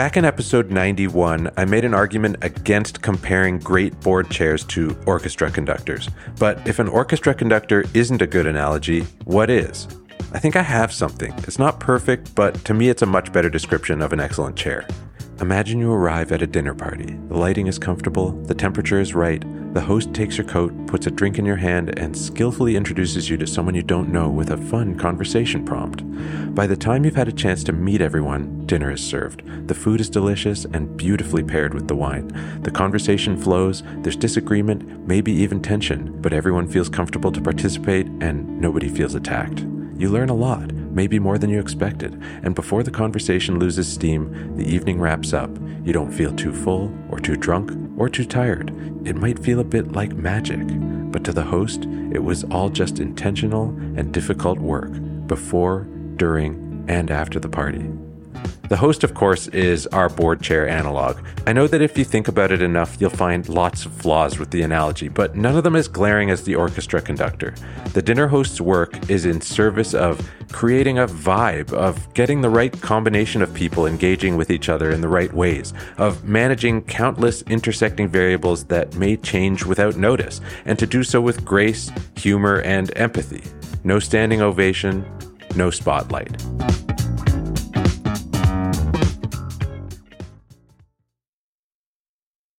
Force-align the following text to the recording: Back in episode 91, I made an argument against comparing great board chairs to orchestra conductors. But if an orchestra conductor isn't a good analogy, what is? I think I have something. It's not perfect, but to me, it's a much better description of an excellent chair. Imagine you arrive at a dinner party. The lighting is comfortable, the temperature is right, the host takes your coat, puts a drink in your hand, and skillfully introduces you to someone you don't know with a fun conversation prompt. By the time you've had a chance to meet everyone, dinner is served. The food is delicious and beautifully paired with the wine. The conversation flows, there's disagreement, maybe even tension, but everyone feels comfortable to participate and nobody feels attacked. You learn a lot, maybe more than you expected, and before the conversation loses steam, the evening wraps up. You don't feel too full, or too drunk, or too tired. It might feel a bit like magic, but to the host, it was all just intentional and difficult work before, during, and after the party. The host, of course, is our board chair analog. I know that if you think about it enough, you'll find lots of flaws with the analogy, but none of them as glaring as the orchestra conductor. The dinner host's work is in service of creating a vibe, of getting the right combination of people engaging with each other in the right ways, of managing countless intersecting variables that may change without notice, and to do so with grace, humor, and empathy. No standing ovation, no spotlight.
Back 0.00 0.16
in 0.16 0.24
episode 0.24 0.70
91, 0.70 1.50
I 1.58 1.66
made 1.66 1.84
an 1.84 1.92
argument 1.92 2.36
against 2.40 3.02
comparing 3.02 3.58
great 3.58 4.00
board 4.00 4.30
chairs 4.30 4.64
to 4.68 4.96
orchestra 5.04 5.50
conductors. 5.50 6.08
But 6.38 6.66
if 6.66 6.78
an 6.78 6.88
orchestra 6.88 7.34
conductor 7.34 7.84
isn't 7.92 8.22
a 8.22 8.26
good 8.26 8.46
analogy, 8.46 9.02
what 9.26 9.50
is? 9.50 9.86
I 10.32 10.38
think 10.38 10.56
I 10.56 10.62
have 10.62 10.90
something. 10.90 11.34
It's 11.40 11.58
not 11.58 11.80
perfect, 11.80 12.34
but 12.34 12.54
to 12.64 12.72
me, 12.72 12.88
it's 12.88 13.02
a 13.02 13.06
much 13.06 13.30
better 13.30 13.50
description 13.50 14.00
of 14.00 14.14
an 14.14 14.20
excellent 14.20 14.56
chair. 14.56 14.88
Imagine 15.40 15.80
you 15.80 15.90
arrive 15.90 16.32
at 16.32 16.42
a 16.42 16.46
dinner 16.46 16.74
party. 16.74 17.18
The 17.28 17.38
lighting 17.38 17.66
is 17.66 17.78
comfortable, 17.78 18.32
the 18.32 18.54
temperature 18.54 19.00
is 19.00 19.14
right, 19.14 19.42
the 19.72 19.80
host 19.80 20.12
takes 20.12 20.36
your 20.36 20.46
coat, 20.46 20.74
puts 20.86 21.06
a 21.06 21.10
drink 21.10 21.38
in 21.38 21.46
your 21.46 21.56
hand, 21.56 21.98
and 21.98 22.14
skillfully 22.14 22.76
introduces 22.76 23.30
you 23.30 23.38
to 23.38 23.46
someone 23.46 23.74
you 23.74 23.82
don't 23.82 24.12
know 24.12 24.28
with 24.28 24.50
a 24.50 24.58
fun 24.58 24.98
conversation 24.98 25.64
prompt. 25.64 26.04
By 26.54 26.66
the 26.66 26.76
time 26.76 27.06
you've 27.06 27.16
had 27.16 27.28
a 27.28 27.32
chance 27.32 27.64
to 27.64 27.72
meet 27.72 28.02
everyone, 28.02 28.66
dinner 28.66 28.90
is 28.90 29.02
served. 29.02 29.42
The 29.66 29.74
food 29.74 29.98
is 29.98 30.10
delicious 30.10 30.66
and 30.66 30.94
beautifully 30.94 31.42
paired 31.42 31.72
with 31.72 31.88
the 31.88 31.96
wine. 31.96 32.28
The 32.60 32.70
conversation 32.70 33.34
flows, 33.38 33.82
there's 34.02 34.16
disagreement, 34.16 35.08
maybe 35.08 35.32
even 35.32 35.62
tension, 35.62 36.20
but 36.20 36.34
everyone 36.34 36.68
feels 36.68 36.90
comfortable 36.90 37.32
to 37.32 37.40
participate 37.40 38.08
and 38.20 38.60
nobody 38.60 38.90
feels 38.90 39.14
attacked. 39.14 39.60
You 39.96 40.10
learn 40.10 40.28
a 40.28 40.34
lot, 40.34 40.70
maybe 40.90 41.18
more 41.18 41.38
than 41.38 41.50
you 41.50 41.60
expected, 41.60 42.20
and 42.42 42.54
before 42.54 42.82
the 42.82 42.90
conversation 42.90 43.58
loses 43.58 43.90
steam, 43.90 44.56
the 44.56 44.64
evening 44.64 45.00
wraps 45.00 45.32
up. 45.32 45.50
You 45.84 45.92
don't 45.92 46.12
feel 46.12 46.34
too 46.34 46.52
full, 46.52 46.92
or 47.08 47.18
too 47.18 47.36
drunk, 47.36 47.72
or 47.98 48.08
too 48.08 48.24
tired. 48.24 48.70
It 49.06 49.16
might 49.16 49.38
feel 49.38 49.60
a 49.60 49.64
bit 49.64 49.92
like 49.92 50.12
magic, 50.14 50.60
but 51.10 51.24
to 51.24 51.32
the 51.32 51.42
host, 51.42 51.84
it 52.12 52.22
was 52.22 52.44
all 52.44 52.68
just 52.68 52.98
intentional 52.98 53.68
and 53.96 54.12
difficult 54.12 54.58
work 54.58 54.92
before, 55.26 55.86
during, 56.16 56.84
and 56.88 57.10
after 57.10 57.38
the 57.38 57.48
party. 57.48 57.84
The 58.70 58.76
host, 58.76 59.02
of 59.02 59.14
course, 59.14 59.48
is 59.48 59.88
our 59.88 60.08
board 60.08 60.42
chair 60.42 60.68
analog. 60.68 61.18
I 61.44 61.52
know 61.52 61.66
that 61.66 61.82
if 61.82 61.98
you 61.98 62.04
think 62.04 62.28
about 62.28 62.52
it 62.52 62.62
enough, 62.62 63.00
you'll 63.00 63.10
find 63.10 63.48
lots 63.48 63.84
of 63.84 63.92
flaws 63.92 64.38
with 64.38 64.52
the 64.52 64.62
analogy, 64.62 65.08
but 65.08 65.34
none 65.34 65.56
of 65.56 65.64
them 65.64 65.74
as 65.74 65.88
glaring 65.88 66.30
as 66.30 66.44
the 66.44 66.54
orchestra 66.54 67.02
conductor. 67.02 67.52
The 67.94 68.00
dinner 68.02 68.28
host's 68.28 68.60
work 68.60 69.10
is 69.10 69.26
in 69.26 69.40
service 69.40 69.92
of 69.92 70.24
creating 70.52 70.98
a 71.00 71.08
vibe, 71.08 71.72
of 71.72 72.14
getting 72.14 72.42
the 72.42 72.48
right 72.48 72.72
combination 72.80 73.42
of 73.42 73.52
people 73.52 73.86
engaging 73.86 74.36
with 74.36 74.52
each 74.52 74.68
other 74.68 74.92
in 74.92 75.00
the 75.00 75.08
right 75.08 75.32
ways, 75.32 75.74
of 75.98 76.22
managing 76.22 76.82
countless 76.82 77.42
intersecting 77.42 78.06
variables 78.06 78.62
that 78.66 78.94
may 78.94 79.16
change 79.16 79.64
without 79.64 79.96
notice, 79.96 80.40
and 80.64 80.78
to 80.78 80.86
do 80.86 81.02
so 81.02 81.20
with 81.20 81.44
grace, 81.44 81.90
humor, 82.16 82.60
and 82.60 82.96
empathy. 82.96 83.42
No 83.82 83.98
standing 83.98 84.42
ovation, 84.42 85.04
no 85.56 85.70
spotlight. 85.70 86.40